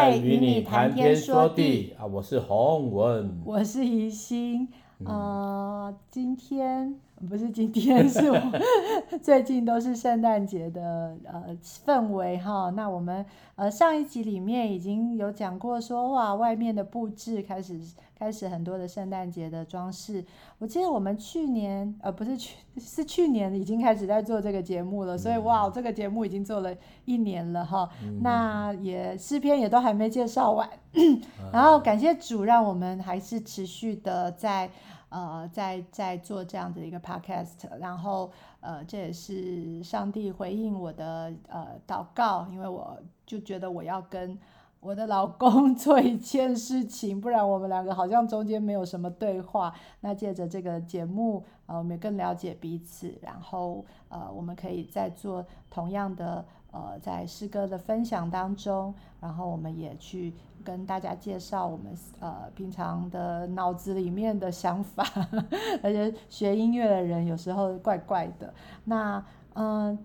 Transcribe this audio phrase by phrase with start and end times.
[0.00, 1.92] 爱与你谈天说地。
[1.98, 4.66] 啊，我是洪文，我是宜兴，
[5.04, 6.98] 呃，今天。
[7.28, 8.40] 不是今天， 是我
[9.22, 12.70] 最近都是圣诞节的呃氛围哈。
[12.70, 13.24] 那我们
[13.56, 17.78] 呃上一集里面已经有讲过说哇，外面的布置开始
[18.18, 20.24] 开始很多的圣诞节的装饰。
[20.58, 26.74] 我记得我们去年呃不是去是去年已经开始在做这个节目了，所以哇，这个节目已经做了
[27.04, 27.88] 一年了哈。
[28.22, 30.68] 那也诗篇也都还没介绍完，
[31.52, 34.70] 然后感谢主，让我们还是持续的在。
[35.10, 42.96] 呃，在在做这样的一个 podcast，然后呃，这也是上帝回应我的呃祷告，因为我
[43.26, 44.38] 就觉得我要跟
[44.78, 49.74] 我的老公 做一件事情，不然我们两个好像中间没有什么对话。
[50.00, 60.32] 那借着这个节目，呃，我们也更了解彼此，然后呃，我们可以再做同样的呃，在诗歌的分享当中，然后我们也去。
[60.64, 61.86] 跟大家介绍我们
[62.20, 65.04] 呃平常的脑子里面的想法，
[65.82, 68.52] 而且学音乐的人有时候怪怪的。
[68.84, 69.98] 那嗯、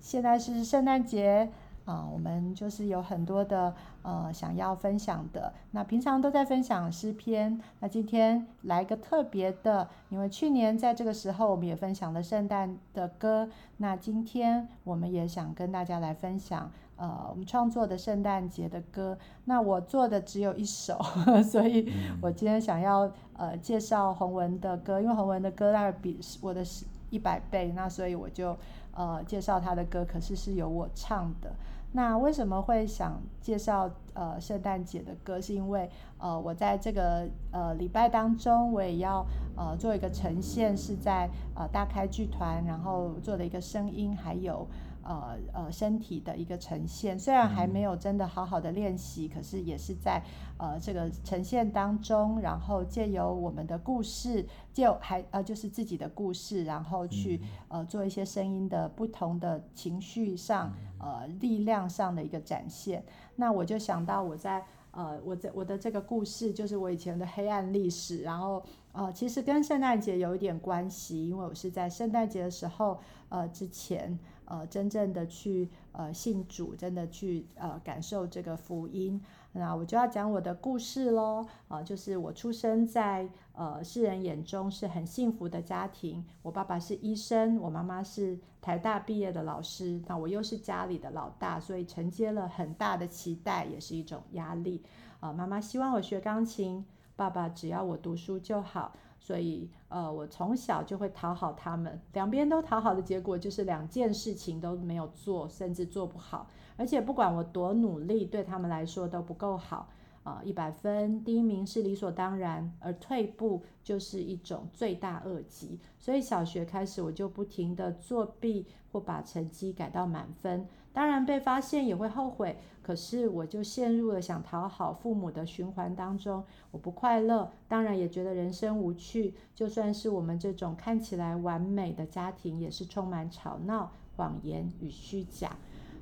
[0.00, 1.50] 现在是圣诞节
[1.84, 5.52] 啊、我们就是有很多的呃想要分享的。
[5.72, 13.48] 那平常都在分享诗篇，那今天来个特别的，因为去年在这个时候我们也分享了圣诞的歌，
[13.78, 16.70] 那今天我们也想跟大家来分享。
[17.02, 20.96] 呃，我们创作的圣诞节的歌，那我做的只有一首，
[21.42, 28.56] 所以我今天想要呃介绍洪文的歌，因为洪文的歌大概比我的是一百倍，那所以我就
[28.94, 31.52] 呃介绍他的歌，可是是由我唱的。
[31.94, 35.40] 那为什么会想介绍呃圣诞节的歌？
[35.40, 44.68] 是因为呃我在这个呃礼拜当中，我也要呃做一个呈现，是在呃大开剧团，然后做的一个声音，还有。
[45.04, 50.22] 呃呃，身体的一个呈现，虽然还没有真的好好的练习，嗯、可是也是在
[50.58, 63.04] 呃这个呈现当中，然后借由我们的故事，借还呃就是自己的故事，然后去呃做一些声音的不同的情绪上呃力量上的一个展现。
[63.36, 68.62] 那我就想到我在呃我在我的这个故事，就是我以前的黑暗历史，然后
[68.92, 74.16] 呃其实跟圣诞节有一点关系，因为我是在圣诞节的时候呃之前。
[74.52, 79.18] 呃，真正的去呃信主，真的去呃感受这个福音，
[79.52, 81.42] 那我就要讲我的故事喽。
[81.68, 94.82] 啊、呃，就是我出生在呃世人眼中是很幸福的家庭，我爸爸是医生，我妈妈是台大毕业的老师，那我又是家里的老大，所以承接了很大的期待，也是一种压力。
[95.20, 96.84] 啊、呃，妈妈希望我学钢琴，
[97.16, 98.92] 爸爸只要我读书就好。
[99.24, 109.88] 所以，呃，我从小就会讨好他们，两边都讨好的结果就是两件事情都没有做，甚至做不好，而且不管我多努力，对他们来说都不够好。
[110.24, 115.80] 啊，一百分第一名是理所当然，而退步就是一种罪大恶极。
[115.98, 129.34] 所以小学开始我就不停地作弊或把成绩改到满分，当然被发现也会后悔，可是我就陷入了想讨好父母的循环当中，我不快乐，当然也觉得人生无趣。
[129.54, 135.56] 就算是我们这种看起来完美的家庭，也是充满吵闹、谎言与虚假。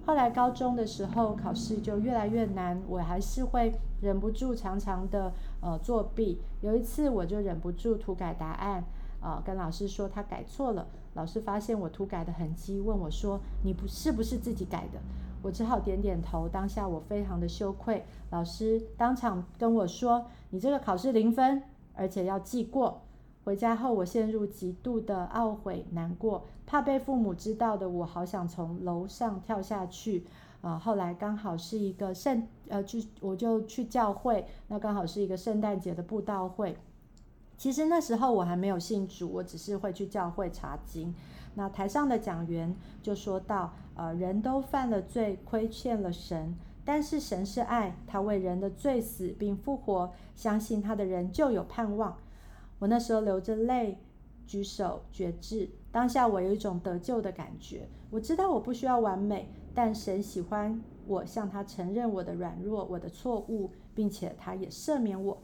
[0.05, 6.41] 后来高中的时候，考试就越来越难，我还是会忍不住常常的呃作弊。
[6.63, 8.83] 有一次我就忍不住涂改答案，
[9.21, 10.87] 呃，跟老师说他改错了。
[11.15, 15.01] 老师发现我涂改的痕迹，问我说：“你不是不是自己改的？”
[15.43, 16.49] 我只好点点头。
[16.49, 21.63] 当下我非常的羞愧，老师当场跟我说：“你这个考试零分，
[21.95, 23.01] 而且要记过。”
[23.43, 30.27] 回家后，我陷入极度的懊悔、难过，怕被父母知道的我，好想从楼上跳下去。
[30.61, 36.77] 啊、呃，后来刚好是一个圣，呃，就我就去教会，那刚好是一个圣诞节的布道会。
[37.61, 41.15] 其实那时候我还没有信主，我只是会去教会查经。
[41.57, 46.57] 那台上的讲员就说到，呃，人都犯了罪，亏欠了神，
[46.87, 52.17] 但是神是爱，他为人的罪死并复活，相信他的人就有盼望。
[52.79, 53.99] 我那时候流着泪，
[54.47, 55.69] 举手决志。
[55.93, 57.87] 当下我有一种得救的感觉。
[58.09, 65.37] 我知道我不需要完美，但神喜欢我向他承认我的软弱、我的错误，并且他也赦免我。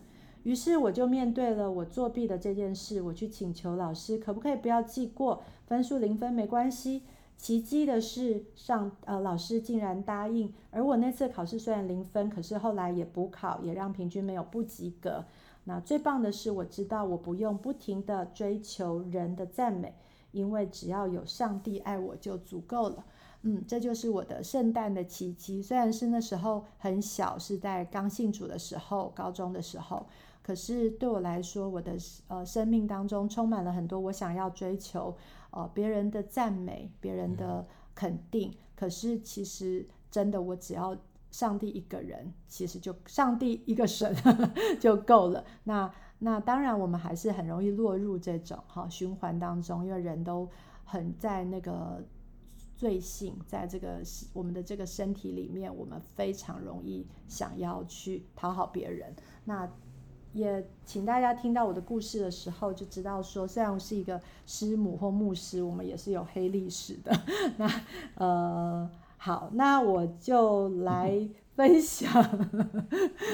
[0.47, 7.03] 于是我就面对了我作弊的这件事，我去请求老师，可不可以不要记过，分数零分没关系。
[7.37, 10.55] 奇迹的是上，呃老师竟然答应。
[10.71, 15.25] 而我那次考试虽然零分，可是后来也补考，也让平均没有不及格。
[15.65, 19.97] 那最棒的是，我知道我不用不停地追求人的赞美，
[20.31, 23.05] 因为只要有上帝爱我就足够了。
[23.43, 25.61] 嗯，这就是我的圣诞的奇迹。
[25.61, 30.07] 虽然是那时候很小，是在刚信主的时候，高中的时候，
[30.47, 31.97] 可是对我来说，我的
[32.29, 35.17] 呃生命当中充满了很多我想要追求，
[35.51, 37.67] 呃，别人的赞美，别人的
[37.97, 38.55] 肯定。
[38.77, 40.97] 可是其实真的，我只要
[41.33, 44.15] 上帝一个人，其实就上帝一个神
[44.79, 45.45] 就够了。
[45.65, 50.49] 那那当然，我们还是很容易落入这种哈循环当中，因为人都
[50.85, 52.05] 很在那个。
[52.77, 54.03] 罪性在这个
[54.35, 59.17] 我们的这个身体里面，我们非常容易想要去讨好别人。
[59.47, 59.67] 那
[60.37, 67.11] 也请大家听到我的故事的时候，就知道说，虽然我是一个师母或牧师，我们也是有黑历史的。
[67.57, 67.71] 那
[68.17, 72.13] 呃，好，那我就来分享，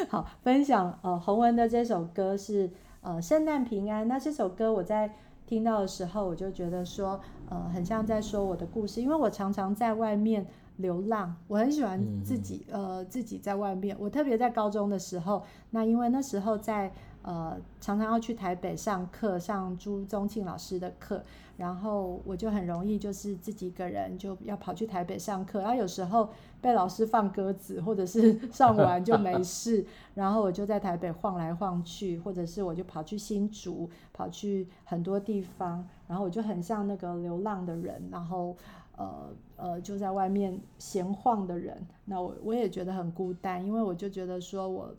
[0.09, 2.71] 好，分享呃洪文的这首歌是
[3.01, 4.07] 呃圣诞平安。
[4.07, 5.15] 那这首歌我在。
[5.45, 7.21] 听到的时候，我就觉得说，
[7.51, 10.47] 呃，很像在说我的故事，因为我常常在外面
[10.77, 13.97] 流浪，我很喜欢自己，呃，自己在外面。
[13.99, 16.93] 我特别在高中的时候，那因为那时候在。
[17.25, 21.23] 呃，常常要去台北上课，上朱宗庆老师的课，
[21.57, 26.29] 然后我就很容易就是自己一个人就要跑去台北上课，然后有时候
[26.61, 38.57] 被老师放鸽子，或者是 上完就没 事，然后我就在台北晃来晃去，或者是我就跑去新竹，跑去很多地方，然后我就很像那个流浪的人，然后
[38.97, 44.95] 呃呃就在外面闲晃的人，那我我也觉得很孤单，因为我就觉得说我。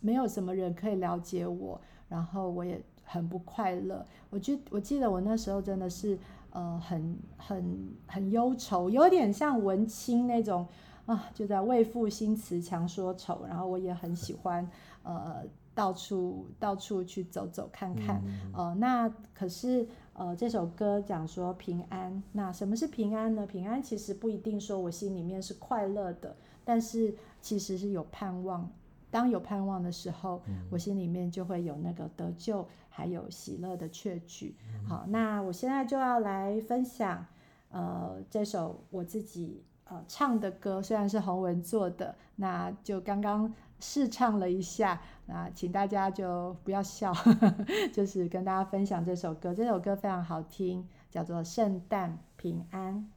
[0.00, 1.78] 没有什么人可以了解我，
[2.08, 4.04] 然后我也很不快乐。
[4.30, 6.18] 我记我记得我那时候真的是
[6.50, 10.66] 呃很很很忧愁，有点像文青那种
[11.06, 13.44] 啊，就在为赋新词强说愁。
[13.46, 14.66] 然后我也很喜欢
[15.02, 15.42] 呃
[15.74, 18.22] 到处到处去走走看看。
[18.26, 19.86] 嗯、呃，那可是
[20.18, 23.46] 呃这首歌讲说平安，那什么是平安呢？
[23.46, 26.34] 平安其实不一定说我心里面是快乐的，
[26.64, 28.68] 但是其实是有盼望。
[29.10, 34.56] 当有盼望的时候，我心里面就会有那个得救，还有喜乐的确据。
[34.86, 37.24] 好，那我现在就要来分享，
[37.70, 47.12] 呃，这首我自己呃唱的歌，虽然是洪文做的，那就刚刚试唱了一下，那请大家就不要笑，
[47.92, 49.54] 就是跟大家分享这首歌。
[49.54, 53.10] 这首歌非常好听，叫做《圣诞平安》。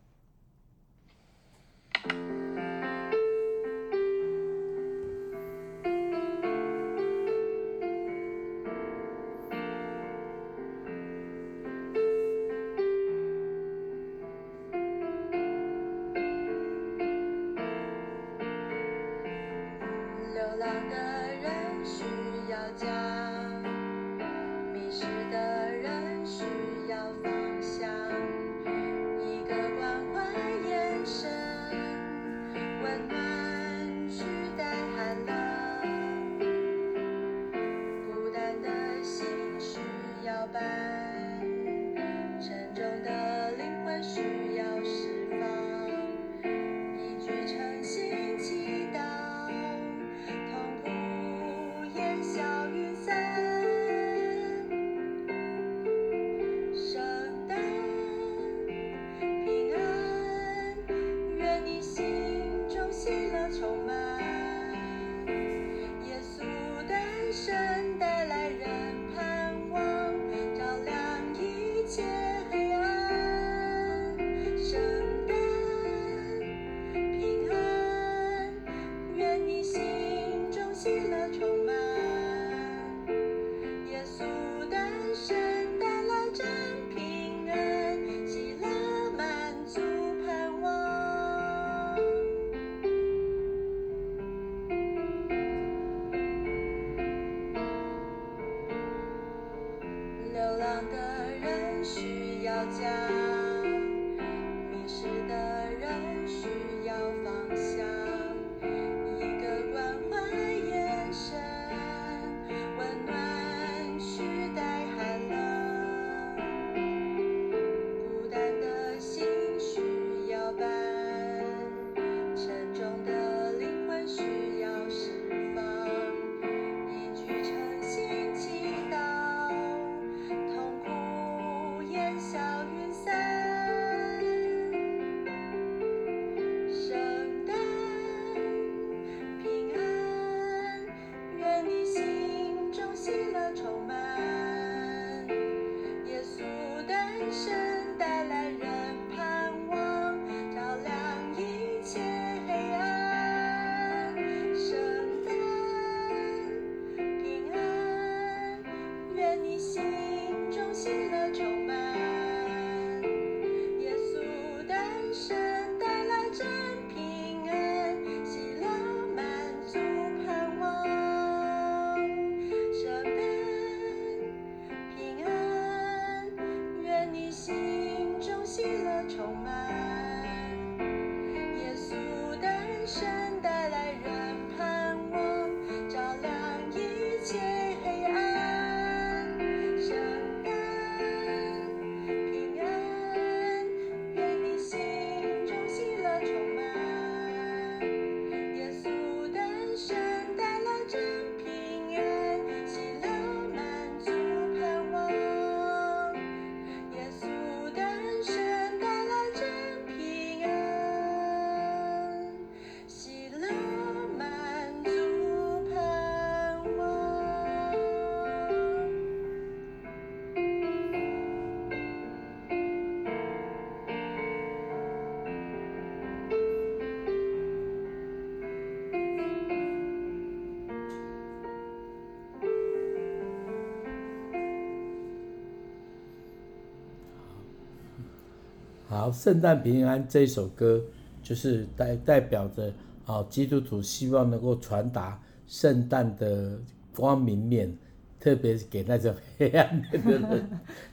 [239.10, 240.80] 好，圣诞平安这一首歌
[241.24, 242.72] 就是代代表着
[243.08, 246.60] 啊，基督徒希望能够传达圣诞的
[246.96, 247.76] 光明面，
[248.20, 250.50] 特别是给那种黑暗面的人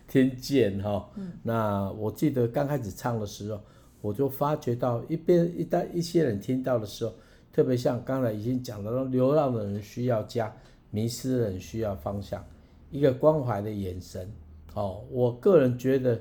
[0.08, 1.06] 听见哈。
[1.44, 3.60] 那我记得刚开始唱的时候，
[4.00, 7.12] 我就发觉到一边一旦一些人听到的时候，
[7.52, 10.50] 特别像刚才已经讲了，流浪的人需要家，
[10.90, 12.42] 迷失的人需要方向，
[12.90, 14.26] 一个关怀的眼神。
[14.72, 16.18] 哦，我个人觉得。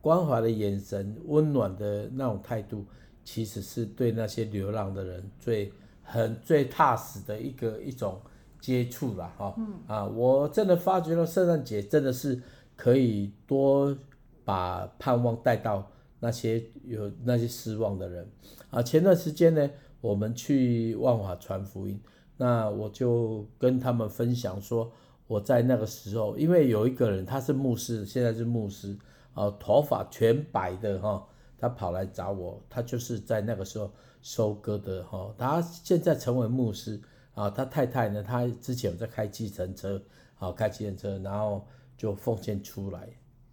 [0.00, 2.86] 关怀的眼神，温暖的那种态度，
[3.24, 8.20] 其实是对那些流浪的人最很最踏实的一个一种
[8.60, 9.54] 接触了哈。
[9.58, 12.40] 嗯、啊，我真的发觉到圣诞节真的是
[12.76, 13.96] 可以多
[14.44, 15.90] 把盼望带到
[16.20, 18.26] 那些有那些失望的人。
[18.70, 19.68] 啊，前段时间呢，
[20.00, 22.00] 我们去万华传福音，
[22.36, 24.92] 那我就跟他们分享说，
[25.26, 28.96] 我在那个时候，因为有一个人他是牧师，现在是牧师。
[29.38, 31.24] 哦，头发全白的哈，
[31.56, 33.88] 他跑来找我，他就是在那个时候
[34.20, 35.32] 收割的哈。
[35.38, 37.00] 他现在成为牧师
[37.34, 40.02] 啊，他太太呢，他之前有在开计程车，
[40.40, 41.64] 啊，开计程车，然后
[41.96, 43.08] 就奉献出来。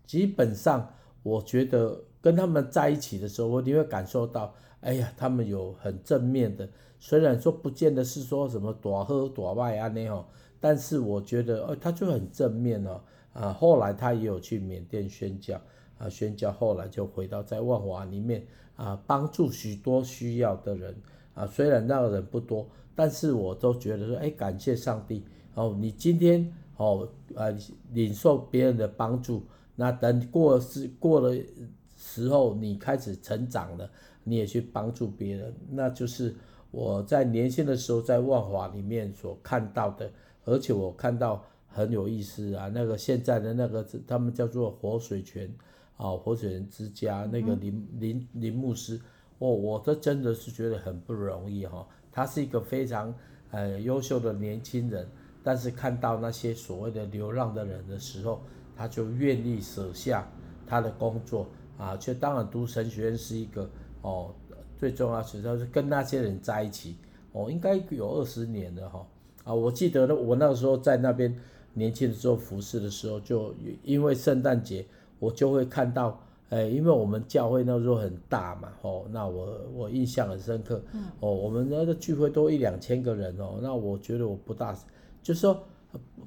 [0.08, 6.68] 基本上，我觉得跟他们在一起的时候，我你会感受到，哎呀，他们有很正面的，
[7.00, 10.26] 虽然说不见得是说什么多喝多外啊那种，
[10.60, 13.00] 但是我觉得，哦，他就很正面哦。
[13.36, 15.62] 啊，后来他也有去缅甸宣教。
[15.98, 20.94] 啊，宣教后来就回到在万华里面啊，帮助许多需要的人
[21.34, 21.48] 啊。
[21.48, 25.24] 虽然那个人不多，但是我都觉得说，哎，感谢上帝
[25.54, 27.58] 哦，你今天哦，呃，
[27.94, 31.34] 领受别人的帮助，那等过是过了
[31.96, 33.90] 时候，你开始成长了，
[34.26, 36.36] 你也去帮助别人，那就是
[36.72, 40.12] 我在年轻的时候在万华里面所看到的，
[40.44, 41.42] 而且我看到
[41.76, 45.54] 很有意思啊，那个现在的那个他们叫做活水泉。
[45.98, 49.00] 啊，活水泉之家那个林林林牧师，
[49.40, 51.88] 哦，我这真的是觉得很不容易哈。
[52.12, 53.16] 他是一个非常
[53.52, 55.08] 呃优秀的年轻人，
[55.42, 58.42] 但是看到那些所谓的流浪的人的时候，
[58.76, 60.30] 他就愿意舍下
[60.68, 63.70] 他的工作啊，却当然读神学院是一个
[64.02, 64.36] 哦，
[64.78, 66.98] 最重要学校是跟那些人在一起
[67.32, 69.08] 哦，应该有二十年了哈。
[69.46, 71.34] 啊，我记得呢，我那个时候在那边
[71.76, 73.54] 年轻的时候服侍的时候，就
[73.84, 74.84] 因为圣诞节。
[75.18, 80.80] 我就会看到，哎，因为我们教会那时候很大嘛，哦，那我我印象很深刻，
[81.22, 84.78] 哦，我们那个聚会都一两千个人哦，那我觉得我不大，
[85.24, 85.58] 就是说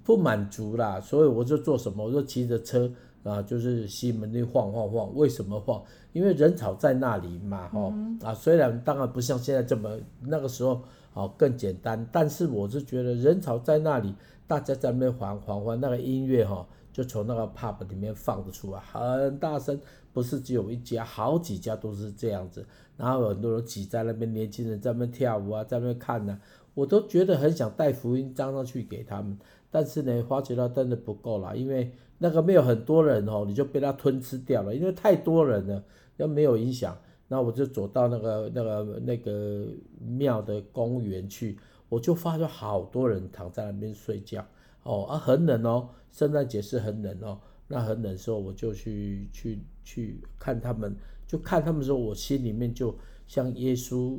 [0.03, 2.91] 不满足啦，所以我就做什么，我就骑着车
[3.25, 5.85] 啊，就是西门那晃晃晃，为什么晃？
[6.15, 10.81] 因为人潮在那里嘛，哦，啊，虽然当然不像现在这么那个时候
[11.13, 14.15] 哦更简单，但是我是觉得人潮在那里，
[14.49, 16.67] 大家在那边缓缓缓，那个音乐哈。
[16.91, 19.79] 就从那个 pub 里面放得出来，很大声，
[20.13, 22.67] 不是只有一家，好几家都是这样子。
[22.97, 26.41] 然后很多人挤在那边，年轻人在那边跳舞啊，在那边看呢、
[26.75, 29.39] 我都觉得很想带福音张上去给他们。
[29.71, 35.85] 但是呢，发觉到真的不够了，因为那个没有很多人哦，你就被他吞吃掉了，因为太多人了，
[36.17, 36.99] 又没有影响。
[37.29, 39.67] 那我就走到那个那个那个
[40.01, 41.57] 庙的公园去，
[41.89, 44.47] 我就发觉好多人躺在那边睡觉。
[44.83, 47.39] 哦啊，很冷哦，圣诞节是很冷哦。
[47.67, 54.19] 那很冷的时候，我就去去去看他们，就看他们的时候，我心里面就像耶稣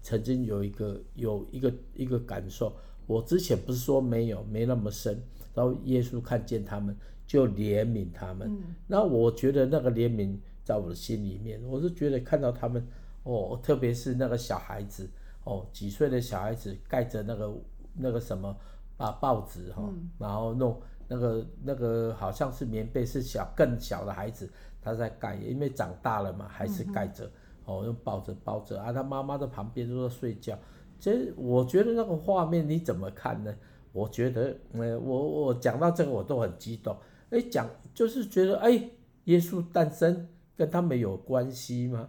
[0.00, 2.72] 曾经有一个有一个一个感受。
[3.06, 5.18] 我之前不是说没有没那么深，
[5.54, 6.96] 然后耶稣看见他们
[7.26, 8.48] 就怜悯他们。
[8.50, 12.86] 嗯、那我觉得那个怜悯在我的心里面，我是觉得看到他们
[13.22, 15.08] 哦，特别是那个小孩子
[15.48, 17.54] 哦，几岁的小孩子盖着那个
[17.94, 18.54] 那个什么。
[18.98, 19.88] 啊报纸哈，
[20.18, 20.76] 然后弄
[21.06, 24.50] 那个那个好像是棉被，是小更小的孩子
[24.82, 27.30] 他在盖，因为长大了嘛，还是盖着
[27.64, 28.92] 哦，用报纸包着啊。
[28.92, 30.58] 他妈妈在旁边都在睡觉。
[30.98, 33.54] 其实我觉得那个画面你怎么看呢？
[33.92, 36.96] 我觉得，呃，我我讲到这个我都很激动。
[37.30, 38.90] 哎，讲就是觉得哎，
[39.26, 42.08] 耶稣诞生跟他们有关系吗？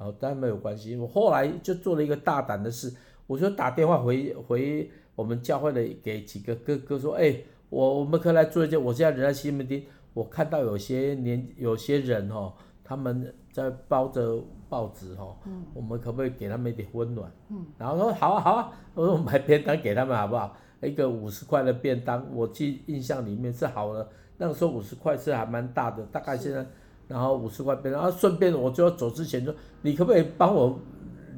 [0.00, 0.96] 哦，当然没有关系。
[0.96, 2.92] 我后来就做了一个大胆的事，
[3.26, 4.90] 我就打电话回回。
[5.14, 7.36] 我们教会的给几个哥哥说，哎，
[7.68, 8.82] 我我们可以来做一件。
[8.82, 9.82] 我现在人在西门町，
[10.14, 17.30] 我看到有些年有些人哦，他们在包着报纸哦，嗯，我们可不可以给他们一点温暖？
[17.50, 20.56] 嗯，然后说好啊好啊，我说我买便当给他们好不好？
[20.80, 24.08] 一个五十块的便当，我记印象里面是好了。
[24.38, 26.66] 那个时候五十块是还蛮大的，大概现在，
[27.10, 30.80] 然后五十块便当，然后顺便我就要走之前说，你可不可以帮我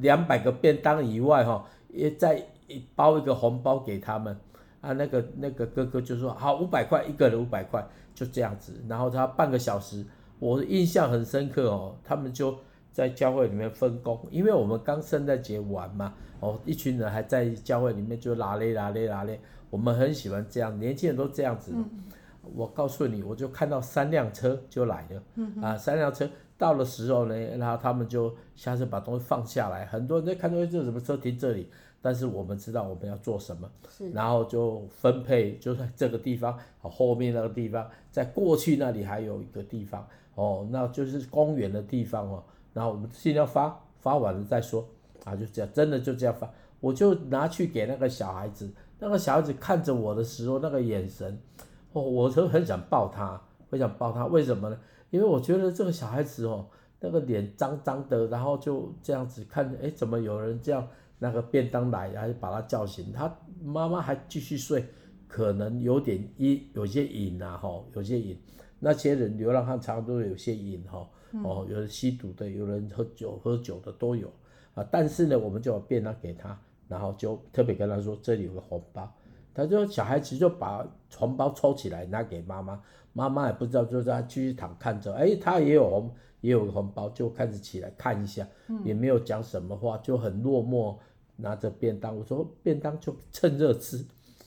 [0.00, 2.40] 两百个便当以外哈，也再。
[2.94, 4.34] 包一个红包给他们，
[4.80, 8.72] 啊，那个那个哥哥就说好，五百块一个人五百块，就这样子。
[8.88, 10.02] 然后他半个小时，
[10.38, 12.56] 我印象很深刻哦，他们就
[12.90, 19.38] 在教会里面分工，因为我们刚圣诞节完嘛，哦，一群人还在教会里面就拉嘞拉嘞拉嘞，
[19.68, 21.74] 我们很喜欢这样，年轻人都这样子。
[22.42, 31.68] 我告诉你，我就看到三辆车就来了，嗯、啊，三辆车到的时候呢，然后他们就下车把东西放下来，很多人在看到这什么车停这里。
[32.04, 33.70] 但是我们知道我们要做什么，
[34.12, 42.42] 然后就分配，就在这个地方，后面那个地方，在过去那里还有一个地方，哦，那就是公园的地方哦。
[42.74, 44.84] 然后我们先要发，发完了再说，
[45.22, 46.50] 啊，就这样，真的就这样发。
[46.80, 48.68] 我就拿去给那个小孩子，
[48.98, 51.38] 那个小孩子看着我的时候，那个眼神，
[51.92, 54.26] 哦，我就很想抱他，很想抱他。
[54.26, 54.78] 为什么呢？
[55.10, 56.66] 因为我觉得这个小孩子哦，
[57.00, 60.86] 那个脸脏脏的，然后就这样子看，哎，怎么有人这样？
[61.18, 64.84] 那个便当来，还是把他叫醒，他妈妈还继续睡，
[65.28, 68.36] 可能有点瘾，有些瘾啊，吼，有些瘾。
[68.80, 71.08] 那些人流浪汉常常都有些瘾，吼，
[71.44, 74.28] 哦，有人吸毒的，有人喝酒喝酒的都有
[74.74, 74.84] 啊。
[74.90, 79.08] 但是呢，我们就把便当给他，然后就特别跟他说，这里有个红包，
[79.54, 80.86] 他就小孩子就把
[81.16, 82.80] 红包抽起来拿给妈妈，
[83.12, 86.10] 妈妈也不知道，就在继续躺看着，哎，他也有红，
[86.40, 88.46] 也有个红包，就开始起来看一下，
[88.84, 90.96] 也没有讲什么话，就很落寞。
[91.34, 93.96] 拿着便当，我说便当就趁热吃，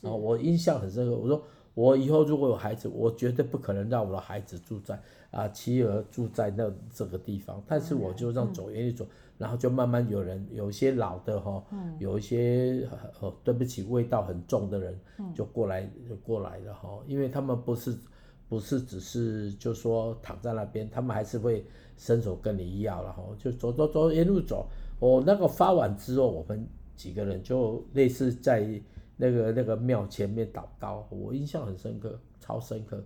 [0.02, 1.14] 啊，我印象很深刻。
[1.14, 1.42] 我说
[1.76, 4.98] 我以后如果有孩子，我绝对不可能让我的孩子住在
[5.30, 11.62] 啊妻儿住在那这个地方，但是我就让走远一走，嗯、然后就慢慢有人有一些老的哈，
[11.98, 12.88] 有一些
[13.20, 14.98] 呃对不起味道很重的人
[15.34, 17.94] 就过来就过来了哈，因为他们不是
[18.48, 21.62] 不是只是就说躺在那边，他们还是会
[21.98, 24.66] 伸手跟你要然后就走走走一路走。
[24.98, 28.66] 我那个发完之后，我们几个人就类似在
[29.16, 33.02] 那个那个庙前面祷告，我印象很深刻，超深刻。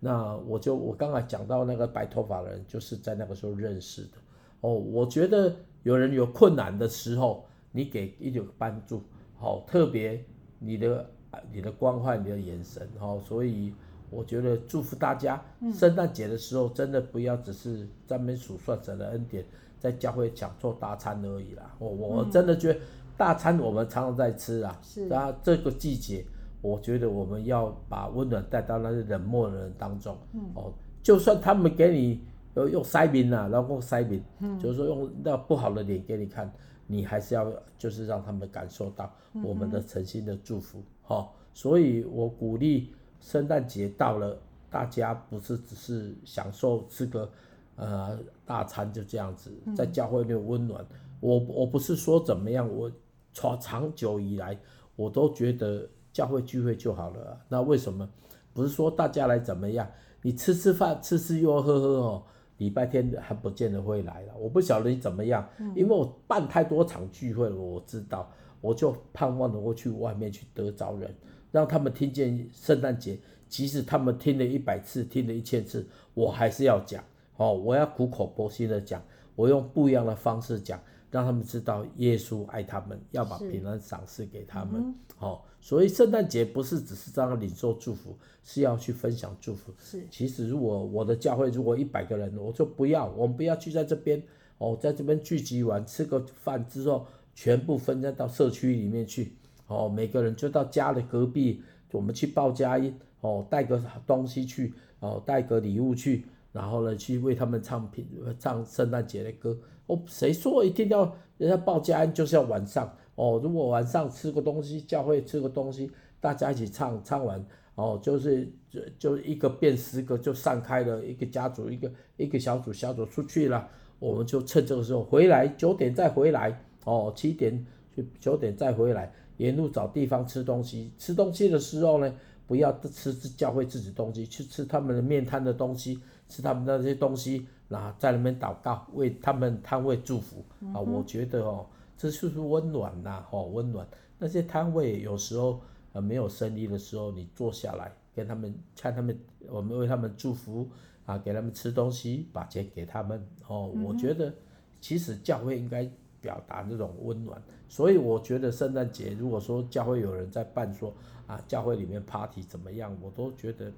[0.00, 4.18] 那我就我刚才讲到那个白头发的人，就是在那个时候认识的。
[4.60, 9.02] 哦，我觉得有人有困难的时候，你给一点帮助，
[9.36, 10.24] 好，特别
[10.58, 11.10] 你的
[11.52, 13.72] 你的关怀，你的眼神，哦，所以
[14.10, 19.44] 我觉得祝福大家，圣诞节的时候真的不要只是在那边数算神的恩典。
[19.80, 22.80] 在教会讲做大餐而已啦，我我真的觉得
[23.16, 25.08] 大餐我们常常在吃啊，是。
[25.08, 26.24] 啊，这个季节，
[26.60, 30.72] 我觉得我们要把温暖带到那些冷漠的人当中，嗯、哦，
[31.02, 32.20] 就算他们给你
[32.54, 36.52] 用用塞饼啊，然后塞饼，嗯、就是说用那不好的脸给你看，
[36.86, 44.36] 你还是要就是让他们感受到我们的诚心的祝福，哈、嗯哦，所以我鼓励圣诞节到了，
[44.70, 47.30] 大家不是只是享受吃个。
[47.76, 50.80] 呃，大餐就这样子，在教会里温暖。
[50.80, 52.88] 嗯、我我不是说怎么样，我
[53.34, 54.58] 长长久以来
[54.96, 57.40] 我都觉得教会聚会就好了、啊。
[57.50, 58.08] 那为什么？
[58.54, 59.86] 不是说大家来怎么样？
[60.22, 62.22] 你吃吃饭，吃吃又喝喝哦，
[62.58, 64.34] 礼拜天还不见得会来了。
[64.38, 71.12] 我不晓得你怎么样，嗯、因为我办太多场聚会了，我知道，我就盼望能够去外面去得着人，
[71.50, 73.18] 让他们听见圣诞节，
[73.48, 77.02] 即使他们听了一百次，听了一千次，我还是要讲。
[77.36, 79.02] 哦，我要苦口婆心的讲，
[79.34, 80.80] 我用不一样的方式讲，
[81.14, 84.82] 让他们知道耶稣爱他们，要把平安赏赐给他们。
[84.82, 89.72] 嗯、哦，所以圣诞节不是只是这样领受祝福，是要去分享祝福。
[89.78, 94.20] 是，其实如果我的教会如果一百个人，我就不要，我们不要聚在这边。
[94.58, 99.36] 哦，在这边聚集完吃个饭之后，全部分散到社区里面去。
[99.68, 102.92] 哦，每个人就到家的隔壁，我们去报佳音。
[103.20, 106.26] 哦，带个东西去，哦，带个礼物去。
[106.54, 108.06] 然后呢，去为他们唱品
[108.38, 109.58] 唱圣诞节的歌。
[109.86, 112.96] 哦，谁说一定要人家报佳音就是要晚上？
[113.16, 115.90] 哦，如果晚上吃个东西，教会吃个东西，
[116.20, 130.92] 大家一起唱，唱完哦，就是就就一个变十个就散开了，一个家族一个一个小组小组出去了，我们就趁这个时候回来，九点再回来，哦，七点去九点再回来，沿路找地方吃东西。
[130.96, 132.14] 吃东西的时候呢，
[132.46, 136.00] 不要吃教会自己东西，去吃他们的面摊的东西。
[136.34, 140.44] 吃他们那些东西，然后在那边祷告，为他们摊位祝福、
[140.74, 140.80] 啊！
[140.80, 141.64] 我觉得哦，
[141.96, 143.86] 这就是温暖呐、啊，哦，温暖。
[144.18, 145.60] 那些摊位有时候
[145.92, 149.16] 呃没有生意的时候，你坐下来跟他们看他们，
[149.48, 150.68] 我们为他们祝福
[151.06, 153.70] 啊，给他们吃东西，把钱给他们哦。
[153.76, 154.34] 嗯、我觉得
[154.80, 155.88] 其实教会应该
[156.20, 160.92] 表达这种温暖，所以我觉得圣诞节如果说教会有人在办说。
[161.26, 162.96] 啊，教会里面 party 怎么样？
[163.00, 163.72] 我都觉得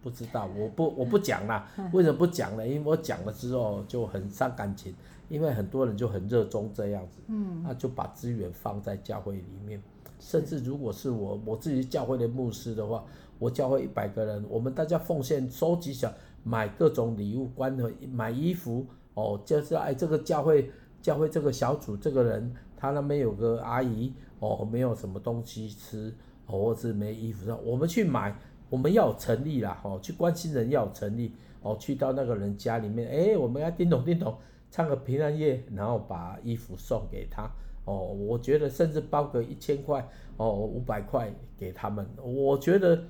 [0.00, 1.68] 不知道，我不我不讲啦。
[1.92, 2.66] 为什么不讲呢？
[2.66, 4.94] 因为我讲了之后就很伤感情，
[5.28, 9.82] 因为很多人就很热衷这样子，嗯，那就把资源放在教会里面。
[10.20, 13.04] 甚至如果是我我自己教会的牧师的话，
[13.40, 16.12] 我教会一百个人，我们大家奉献收集小
[16.44, 26.14] 买各种礼物，关的买衣服哦，就是哎这个教会教会这个小组这个人，他那边有个阿姨哦，没有什么东西吃，
[26.46, 28.36] 哦，或是没衣服，我们去买，
[28.70, 34.34] 我们要有诚意啦，哦，去关心人要有诚意，哦，去到那个人家里面，哎，我们要叮咚叮咚
[34.70, 37.50] 唱个平安夜，然后把衣服送给他。
[37.84, 42.06] 哦，我觉得甚至包个一千块哦，五百块给他们。
[42.22, 43.02] 我觉得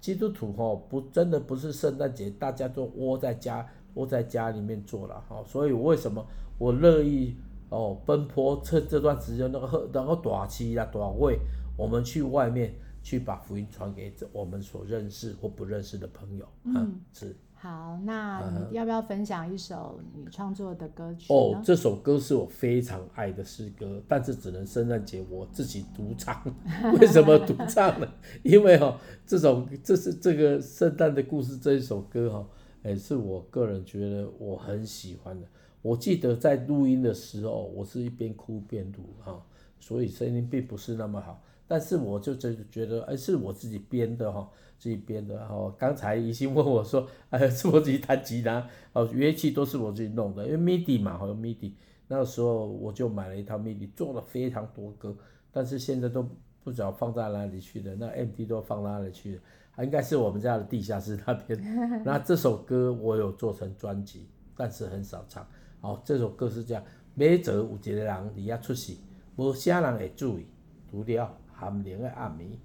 [0.00, 7.36] 基督徒哦，不真的不是圣诞节大家都窝在家窝在家里面做了哈，所以为什么我乐意
[7.68, 11.38] 哦奔波趁这段时间那个然后短期啊短位，
[11.76, 17.36] 我们去外面去把福音传给我们所认识或不认识的朋友，嗯，是。
[17.56, 21.32] 好，那你要不要分享一首你创作的歌曲？
[21.32, 26.42] 哦，这首歌是我非常爱的诗歌，但是只能圣诞节我自己独唱。
[27.00, 28.06] 为什么独唱呢？
[28.44, 32.46] 因为哈、哦，这首这是这个圣诞的故事这一首歌哈、哦，
[32.84, 35.48] 也是我个人觉得我很喜欢的。
[35.80, 39.42] 我记得在录音的时候，我是一边哭边录哈，
[39.80, 41.42] 所以声音并不是那么好。
[41.66, 44.48] 但是我就真觉得，哎，是我自己编的哈，
[44.78, 45.74] 自己编的哈。
[45.78, 51.72] 刚才怡兴问我说，哎，是我自己弹吉他，哦，乐器都是我自己弄的，因为 MIDI 嘛，好像 MIDI。
[52.06, 55.16] 那个时候我就买了一套 MIDI，做了非常多歌，
[55.50, 56.28] 但是现在都
[56.62, 59.84] 不知道放在哪里去了，那 MD 都放哪里去了？
[59.84, 61.58] 应该是我们家的地下室那边。
[62.04, 65.46] 那这首歌我有做成专辑，但是很少唱。
[65.80, 68.94] 哦，这首歌是这样：每做有一个人你要出世，
[69.36, 70.46] 无啥人会注意，
[70.90, 71.36] 除了。
[71.64, 72.58] 寒冷的暗暝，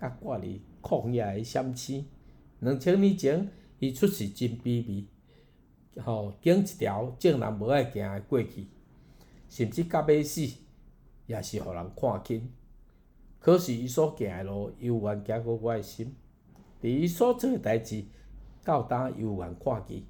[0.00, 2.06] 甲挂伫旷野的山青。
[2.60, 8.66] 两千年前，伊出世真卑微，吼，经一条正人无爱行的过去，
[9.50, 10.40] 甚至到尾死，
[11.26, 12.50] 也是互人看轻。
[13.38, 16.14] 可是伊所行的路，犹原行过我的心。
[16.80, 18.04] 伫伊所做的代志，
[18.64, 20.02] 到今犹原看见。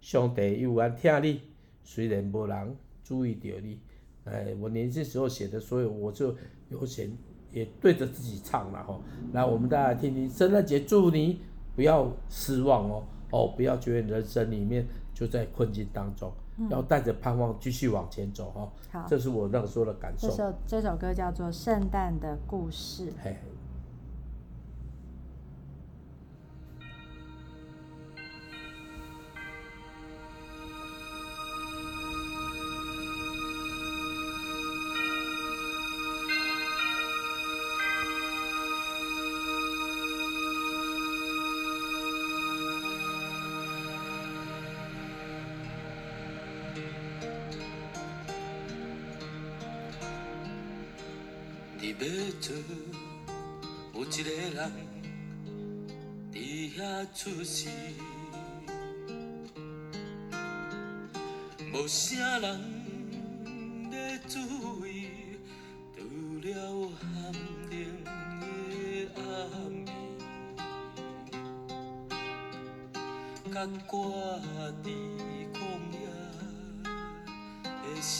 [0.00, 1.40] 上帝犹原疼你，
[1.82, 3.80] 虽然无人注意到你。
[4.24, 6.36] 哎，我年轻时候写的，所以我就
[6.68, 7.10] 有写。
[7.52, 8.98] 也对着自己唱了哈，
[9.32, 10.28] 来，我们大家听听。
[10.28, 11.40] 圣诞节祝你
[11.76, 18.72] 不要失望哦，哦，不要觉得人生里面就在困境当中，嗯、要带着盼望继续往前走哈。
[18.90, 20.28] 好，这是我那个时候的感受。
[20.28, 23.06] 这首这首歌叫做《圣诞的故事》。
[23.22, 23.36] 嘿。
[51.98, 52.04] 要
[52.40, 52.54] 做
[53.94, 54.60] 有一个人
[56.32, 56.34] 伫
[56.76, 56.80] 遐
[57.14, 57.68] 出世，
[61.72, 62.48] 无啥人
[63.90, 64.38] 咧注
[64.86, 65.38] 意，
[65.94, 66.00] 除
[66.42, 66.50] 了
[66.98, 67.02] 寒
[67.70, 67.72] 冷
[68.70, 68.72] 的
[69.14, 69.20] 暗
[73.44, 73.92] 暝，甲挂
[74.82, 74.86] 伫
[75.52, 75.56] 旷
[75.92, 75.94] 野
[77.62, 78.10] 的双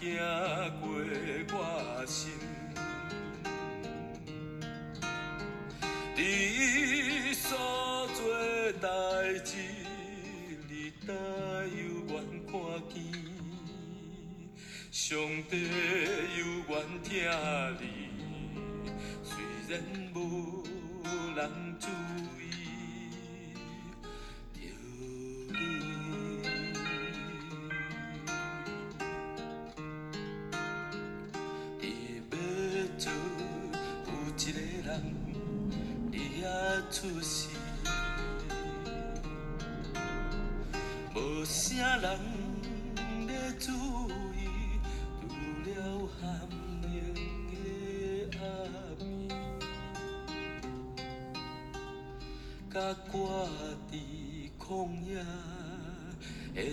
[0.00, 0.16] 行
[0.80, 0.88] 过
[1.52, 2.32] 我心，
[6.16, 8.18] 你所做
[8.80, 8.88] 代
[9.44, 9.58] 志，
[10.70, 10.72] 你
[11.06, 11.12] 若
[11.66, 12.12] 犹原
[12.46, 12.50] 看
[12.88, 12.96] 见，
[14.90, 15.18] 上
[15.50, 15.52] 帝
[16.38, 17.08] 犹原疼
[17.78, 17.84] 你，
[19.22, 19.28] 虽
[19.68, 19.70] 然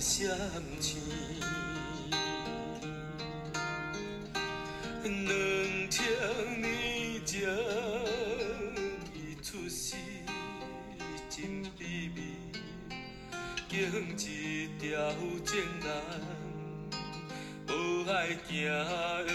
[0.07, 0.23] 的闪
[0.79, 0.97] 星。
[5.03, 5.97] 两千
[6.61, 7.35] 年前，
[9.13, 9.95] 伊出世
[11.29, 12.19] 真美味，
[13.67, 13.75] 经
[14.17, 14.87] 一条
[15.43, 15.49] 情
[15.83, 15.87] 人
[17.67, 17.71] 无
[18.09, 18.15] 爱
[18.47, 19.27] 行的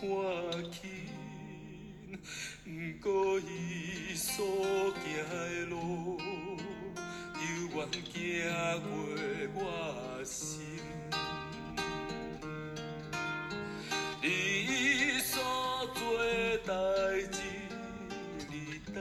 [0.00, 0.08] 看
[0.72, 0.80] 轻。
[2.64, 2.68] 不
[3.02, 6.18] 过伊所行的路，
[7.36, 7.42] 犹
[7.74, 8.14] 原行
[8.80, 8.88] 过
[9.54, 9.60] 我
[10.24, 10.38] 心。
[14.22, 14.26] 你
[15.20, 15.32] 所
[15.94, 16.00] 做
[16.66, 16.72] 代
[17.30, 17.36] 志，
[18.48, 18.52] 你
[18.94, 18.98] 哪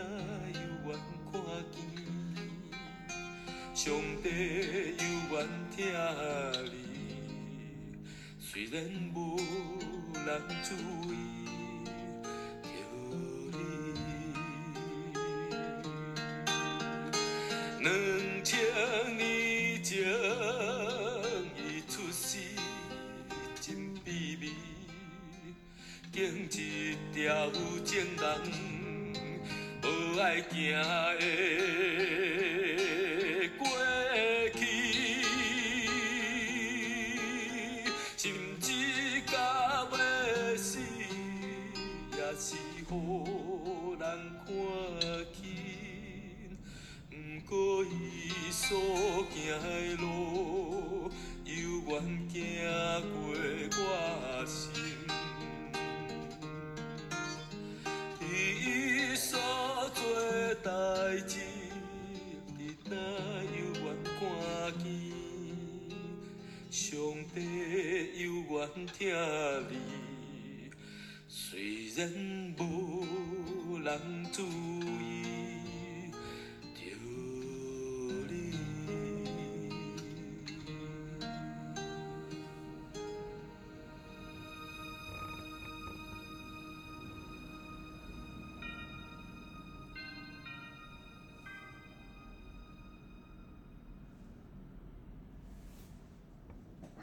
[0.53, 0.89] 犹原
[1.31, 1.33] 看
[1.71, 1.77] 见？
[3.73, 3.83] 上
[4.21, 4.27] 帝
[4.97, 5.33] 犹原
[5.71, 5.77] 疼
[6.65, 6.75] 你，
[8.39, 8.75] 虽然
[9.15, 9.17] 无
[10.25, 10.73] 人注
[11.11, 11.15] 意。
[17.81, 17.89] 两
[18.43, 18.59] 千
[19.17, 20.03] 年前，
[21.55, 22.37] 伊出世
[23.61, 24.43] 真美味，
[26.11, 27.49] 经一条
[27.85, 28.25] 情人
[29.81, 29.85] 无
[30.19, 31.19] 爱行的
[47.49, 48.77] 过伊所
[49.31, 51.11] 行的路，
[51.45, 51.51] 犹
[51.87, 51.91] 原
[52.29, 52.37] 行
[53.09, 53.17] 过
[53.75, 54.69] 我心。
[58.21, 59.39] 伊所
[59.95, 59.99] 做
[60.63, 60.69] 代
[61.27, 61.39] 志，
[62.55, 62.95] 你哪
[63.57, 64.13] 犹原看
[64.77, 64.87] 见？
[66.69, 66.95] 上
[67.33, 67.35] 帝
[68.23, 68.99] 犹原疼
[69.71, 69.73] 你，
[71.27, 71.99] 虽然
[72.59, 72.61] 无
[73.79, 73.89] 人
[74.31, 74.37] 注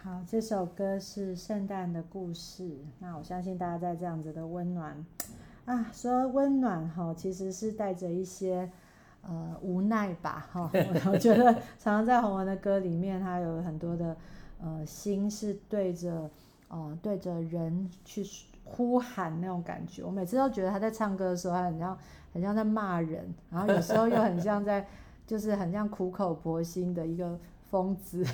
[0.06, 2.78] 好，这首歌是圣诞的故事。
[3.00, 5.04] 那我相信大家在这样子的温暖
[5.64, 8.70] 啊，说温暖哈，其实是带着一些
[9.22, 10.70] 呃无奈吧哈。
[11.10, 14.16] 我觉得常常在洪文的歌里面，他有很多的
[14.62, 16.30] 呃心是对着
[16.68, 18.24] 呃对着人去
[18.62, 20.04] 呼喊那种感觉。
[20.04, 21.98] 我每次都觉得他在唱歌的时候，他很像
[22.32, 24.86] 很像在骂人，然后有时候又很像在
[25.26, 27.36] 就是很像苦口婆心的一个。
[27.70, 28.24] 疯子，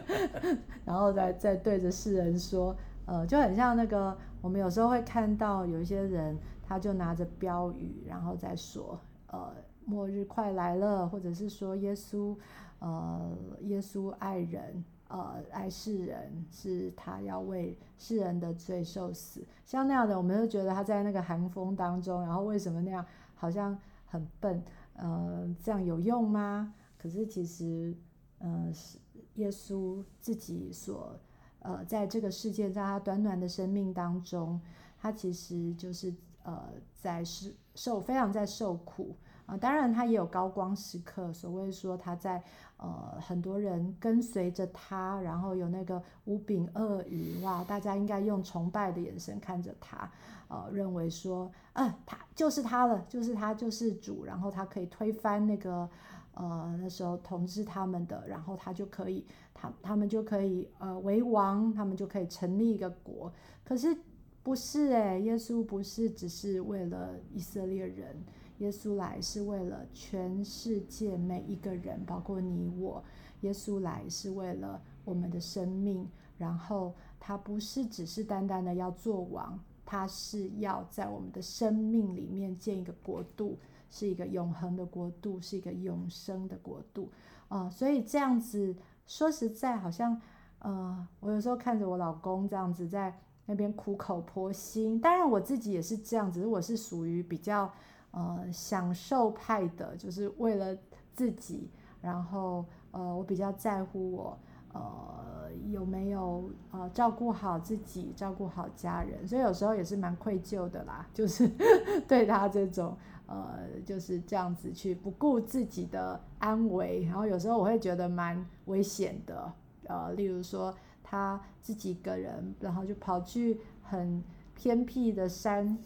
[0.84, 9.52] 然后再再对着世人说，呃，就很像那个，我们有时候会看到有一些人，他就拿着标语，然后再说，呃，
[9.86, 12.36] 末日快来了，或者是说耶稣，
[12.80, 24.62] 呃，耶稣爱人，呃，爱世人，是他要为世人的罪受死，像那样的，我们就觉得他在那个寒风当中，然后为什么那样，好像很笨，
[24.94, 26.74] 呃，这样有用吗？
[26.98, 27.96] 可是其实。
[28.40, 28.98] 呃，是
[29.34, 31.14] 耶稣自己所，
[31.60, 34.58] 呃，在这个世界，在他短短的生命当中，
[34.98, 39.58] 他其实就是呃，在是受非常在受苦啊，呃。
[39.58, 42.42] 当然，他也有高光时刻，所谓说他在
[42.78, 50.10] 呃很多人跟随着他，然后有那个五饼二鱼哇，大家应该用崇拜的眼神看着他，
[50.48, 55.88] 呃，认为说，啊，呃，他就是他了，就是他就是主，然后他可以推翻那个。
[56.34, 63.32] 呃，那时候统治他们的，然后他就可以，他他们就可以呃为王，他们就可以成立一个国。
[63.64, 63.96] 可是
[64.42, 68.16] 不是诶，耶稣不是只是为了以色列人，
[68.58, 73.02] 耶稣来是为了全世界每一个人，包括你我。
[73.40, 83.58] 耶稣来是为了我们的生命，然后他不是只是单单的要做王，他是要在我们的生命里面建一个国度。
[83.90, 87.10] 是一个永恒的国度，是一个永生的国度。
[87.48, 88.74] 啊、所以这样子
[89.06, 90.18] 说实在，好像
[90.60, 93.12] 呃，我有时候看着我老公这样子在
[93.46, 97.68] 那边苦口婆心，当然我自己也是这样子，我是属于比较
[98.12, 100.76] 呃享受派的，就是为了
[101.12, 101.68] 自己，
[102.00, 104.38] 然后呃，我比较在乎我
[104.72, 111.48] 呃有没有呃照顾好自己，照顾好家人，所以有时候也是蛮愧疚的啦，就是
[112.08, 112.96] 对他这种。
[113.32, 119.52] 呃，就是这样子去不顾自己的安危，然后有时候我会觉得蛮危险的。
[119.84, 124.20] 呃，例如说他自己一个人，然后就跑去很
[124.56, 125.78] 偏僻的山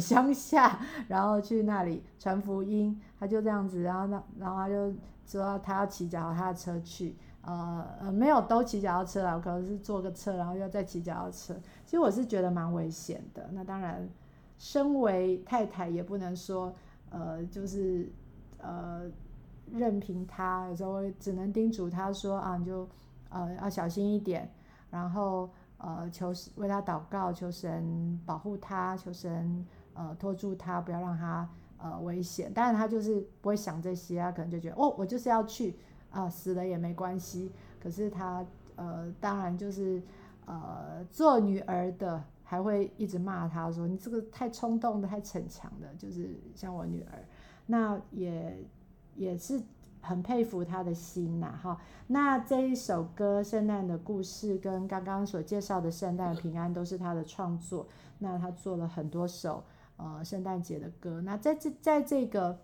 [0.00, 2.98] 乡下，然后去那里传福音。
[3.20, 4.94] 他就这样子，然后呢然后他就
[5.26, 11.54] 说他要骑脚踏车去，呃呃没有都骑脚踏车啊，可能是坐个车，然后又再骑脚踏车。
[11.84, 13.48] 其实我是觉得蛮危险的。
[13.52, 14.08] 那当然，
[14.58, 16.74] 身为太太也不能说
[17.10, 18.10] 呃就是
[18.58, 19.10] 呃。
[19.74, 22.86] 任凭他，有时候只能叮嘱他说啊，你就
[23.30, 24.52] 呃要小心一点，
[24.90, 32.52] 然后呃求为他祷告，求神保护他，求神呃托住他，不要让他呃危险。
[32.52, 35.74] 当然他就是不会想这些，啊可能就觉得哦，我就是要去
[36.12, 37.50] 啊，死了也没关系。
[37.80, 38.46] 可是他
[38.76, 40.00] 呃当然就是
[40.46, 47.24] 呃做女儿的还会一直骂他说，你这个太冲动的，太逞强的，就是像我女儿，
[47.66, 48.56] 那也。
[49.14, 49.60] 也是
[50.00, 51.78] 很佩服他的心呐，哈。
[52.06, 57.86] 那这一首歌《圣诞的故事》跟刚刚所介绍的《圣诞平安》都是他的创作。
[58.20, 59.62] 那他做了很多首
[59.98, 61.20] 呃圣诞节的歌。
[61.20, 62.58] 那在这在这个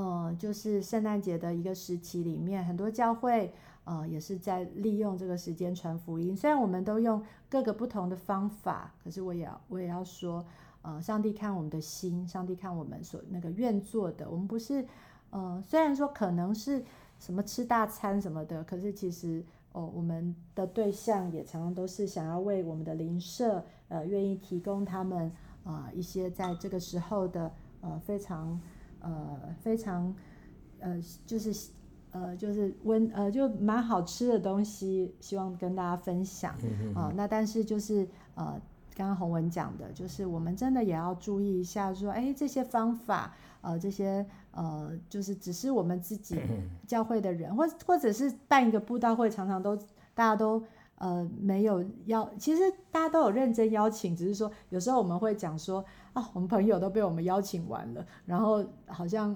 [0.00, 3.52] 呃就是圣诞节的一个时期里面，很多教会
[3.84, 6.34] 呃也是在利用这个时间传福音。
[6.34, 10.44] 虽然我们都用各个不同的方法，可是我也我也要说，
[10.82, 14.86] 呃，上帝看我们的心，上帝看我们所那个愿做的，我们不是。
[15.32, 16.82] 呃，虽然说可能是
[17.20, 25.30] 什么吃大餐什么的，可是其实哦，我们的对象也常常都是想要为我们的邻舍，呃，愿意提供他们、
[25.62, 28.60] 呃、一些在这个时候的呃非常
[29.00, 30.14] 呃非常
[30.78, 31.70] 呃就是
[32.12, 37.12] 呃就是温呃就蛮好吃的东西，希望跟大家分享啊、嗯呃。
[37.16, 38.60] 那但是就是呃，
[38.94, 43.34] 刚刚洪文讲的，就是我们真的也要注意一下说，说哎这些方法。
[43.62, 46.40] 呃，这些呃，就是只是我们自己
[46.86, 49.76] 教会的人，或或者是办一个布道会，常常都
[50.14, 50.64] 大家都
[51.00, 59.34] 呃没有邀，其实大家都有认真邀请，只是说有时候我们会讲说啊，我们朋友都被我们邀请完了，然后好像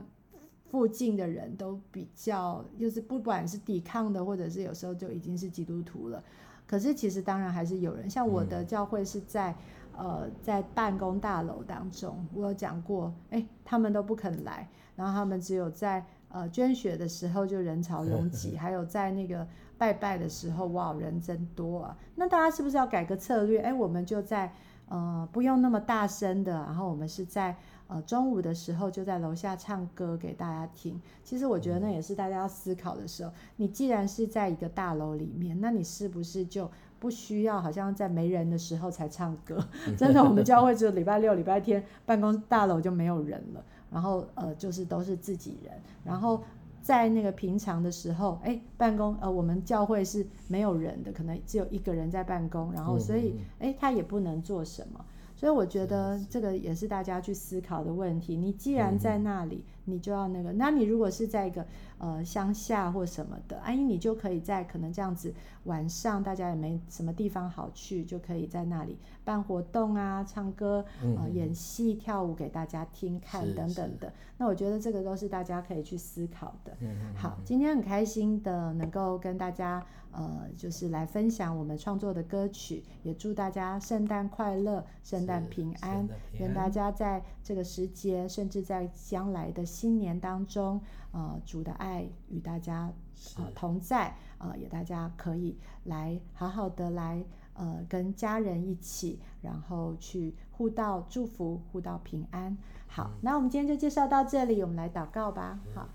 [0.71, 6.23] 附近的人都比较就是不管是抵抗的，或者是有时候就已经是基督徒了，
[6.67, 9.55] 可是其实当然还是有人，像我的教会是在。
[9.97, 19.47] 呃，在办公大楼当中，我有讲过，哎，他们都不肯来，然后他们只有在呃捐血的时候就人潮拥挤， 还有在那个
[19.85, 21.97] 拜拜的时候，哇，人真多啊！
[22.15, 23.61] 那大家是不是要改个策略？
[23.61, 24.51] 哎，我们就在
[24.89, 27.55] 呃不用那么大声的，然后我们是在
[27.87, 30.99] 呃中午的时候就在楼下唱歌给大家听。
[31.23, 33.31] 其实我觉得那也是大家要思考的时候。
[33.57, 36.71] 你既然是在一个大楼里面，那你是不是就？
[37.01, 39.63] 不需要，好像在没人的时候才唱歌。
[39.99, 43.63] 真的，我们教会只有礼拜六、礼拜天，办公大楼就没有人了。
[43.91, 45.75] 然后呃，就是都是自己人。
[46.03, 46.43] 然后
[46.85, 52.71] 在那个平常的时候，哎，办公呃，我们教会是没有人的，可能只有一个人在办公。
[52.73, 55.05] 然后所以，哎，他也不能做什么。
[55.35, 58.37] 所以我觉得这个也是大家去思考的问题。
[58.37, 59.65] 你既然在那里。
[59.87, 61.63] 你就要那个，那你如果是在一个
[62.05, 65.33] 呃乡下或什么的，哎，你就可以在可能这样子
[65.65, 74.13] 晚上大家也没什么地方好去，就可以在那里办活动啊，唱歌、呃、演戏、跳舞给大家听看等等的。
[74.37, 76.77] 那我觉得这个都是大家可以去思考的。
[77.17, 79.83] 好，今天很开心的能够跟大家
[80.13, 86.07] 呃就是来分享我们创作的歌曲，也祝大家圣诞快乐，圣诞平安，
[86.39, 89.65] 愿大家在这个时节，甚至在将来的。
[89.65, 90.81] 新年当中，
[91.15, 92.93] 呃，主的爱与大家
[93.37, 102.59] 呃同在，呃，也大家可以来好好的来呃跟家人一起，然后去互道祝福，互道平安。
[102.89, 105.61] 好，嗯、那我们今天就介绍到这里，我们来祷告吧。
[105.73, 105.89] 好，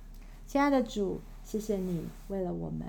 [0.47, 2.87] 亲爱的主，谢谢你为了我们，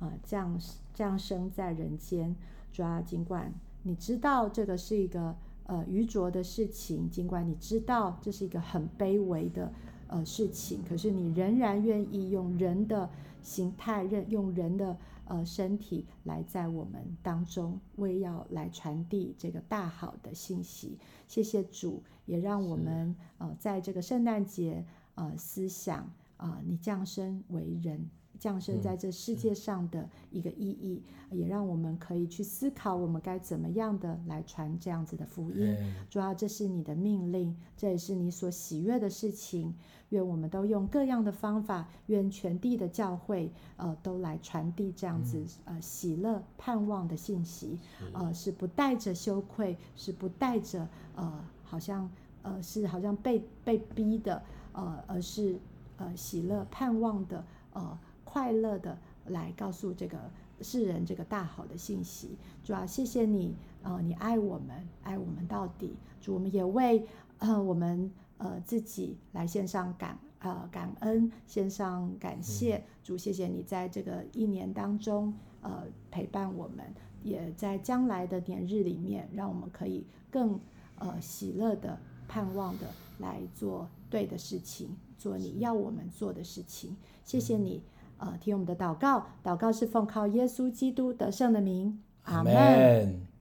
[0.00, 0.58] 呃，降
[0.92, 2.34] 降生在人间。
[2.72, 3.52] 主啊，尽管
[3.84, 5.36] 你知道这个是一个
[5.66, 9.70] 呃愚拙的事情，尽管你知道这是一个很卑微的。
[10.12, 13.08] 呃，事情，可是你仍然愿意用人的
[13.40, 14.94] 形态，认用人的
[15.24, 20.98] 呃身体来在我们当中，为要来传递这个大好的信息。
[21.26, 24.84] 谢谢主，也让我们呃在这个圣诞节
[25.14, 26.00] 呃思想
[26.36, 28.10] 啊、呃，你降生为人。
[28.42, 35.76] 降生在这世界上的一个意义，嗯、也让我们可以去思考，我们该怎么样的来传这样子的福音。
[35.80, 39.72] 嗯、主要这是你的命令，这也是你所喜悦的事情。
[40.08, 47.78] 愿我们都用各样的方法，愿全地的教会呃都来传递这样子、嗯、呃喜乐盼望的信息。
[48.12, 52.10] 呃，是不带着羞愧，是不带着呃好像
[52.42, 55.56] 呃是好像被被逼的呃，而是
[55.98, 57.96] 呃喜乐盼望的呃。
[58.32, 60.18] 快乐的来告诉这个
[60.62, 62.38] 世人这个大好的信息。
[62.64, 65.94] 主啊，谢谢你，呃，你爱我们，爱我们到底。
[66.18, 67.06] 主，我们也为
[67.40, 72.76] 呃我们呃自己来献上感呃感恩，献上感谢。
[72.76, 80.58] 嗯、主，谢谢你在这个一年当中呃陪伴我们，也在将来的年日里面，让我们可以更
[80.96, 82.86] 呃喜乐的、盼望的
[83.18, 86.96] 来做对的事情，做你要我们做的事情。
[87.24, 87.80] 谢谢你，
[88.22, 93.31] 呃，听我们的祷告，祷告是奉靠耶稣基督得胜的名，阿门。